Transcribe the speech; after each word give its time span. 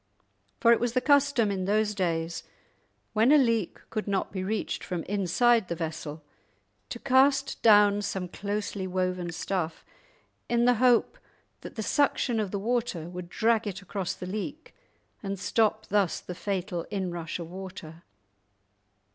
For 0.59 0.71
it 0.71 0.79
was 0.79 0.93
the 0.93 0.99
custom 0.99 1.51
in 1.51 1.65
those 1.65 1.93
days, 1.93 2.41
when 3.13 3.31
a 3.31 3.37
leak 3.37 3.87
could 3.91 4.07
not 4.07 4.31
be 4.31 4.43
reached 4.43 4.83
from 4.83 5.03
inside 5.03 5.67
the 5.67 5.75
vessel, 5.75 6.23
to 6.89 6.97
cast 6.97 7.61
down 7.61 8.01
some 8.01 8.27
closely 8.27 8.87
woven 8.87 9.31
stuff 9.31 9.85
in 10.49 10.65
the 10.65 10.73
hope 10.81 11.19
that 11.59 11.75
the 11.75 11.83
suction 11.83 12.39
of 12.39 12.49
the 12.49 12.57
water 12.57 13.09
would 13.11 13.29
drag 13.29 13.67
it 13.67 13.83
across 13.83 14.15
the 14.15 14.25
leak 14.25 14.73
and 15.21 15.39
stop 15.39 15.85
thus 15.85 16.19
the 16.19 16.33
fatal 16.33 16.87
inrush 16.89 17.37
of 17.37 17.51
water. 17.51 18.01